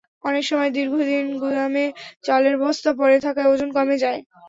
অনেক 0.23 0.43
সময় 0.49 0.71
দীর্ঘদিন 0.75 1.25
গুদামে 1.41 1.85
চালের 2.23 2.55
বস্তা 2.63 2.91
পড়ে 2.99 3.17
থাকায় 3.25 3.49
ওজন 3.51 3.69
কমে 3.75 3.95
যায়। 4.03 4.19